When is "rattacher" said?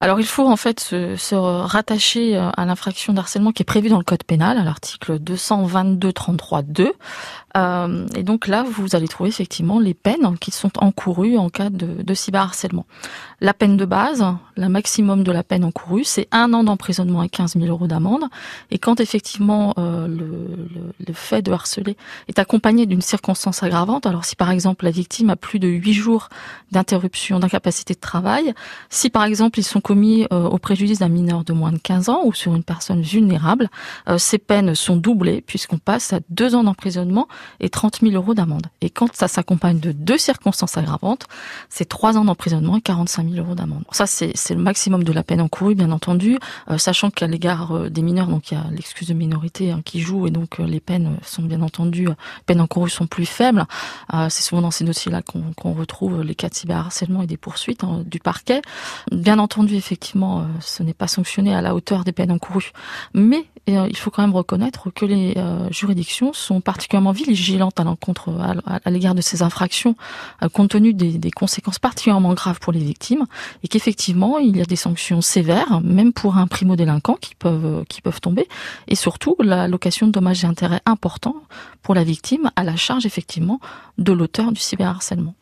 1.34-2.36